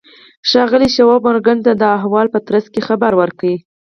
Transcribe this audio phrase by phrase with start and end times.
[0.49, 3.51] ښاغلي شواب مورګان ته د احوال په ترڅ کې خبر ورکړ